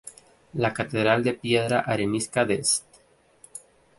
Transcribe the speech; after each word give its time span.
La 0.65 0.71
catedral 0.73 1.23
de 1.23 1.33
la 1.33 1.39
piedra 1.39 1.79
arenisca 1.81 2.43
de 2.43 2.55
St. 2.55 3.01